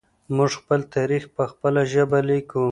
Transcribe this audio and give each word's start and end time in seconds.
موږ 0.35 0.51
خپل 0.61 0.79
تاریخ 0.95 1.23
په 1.35 1.43
خپله 1.51 1.81
ژبه 1.93 2.19
لیکو. 2.29 2.65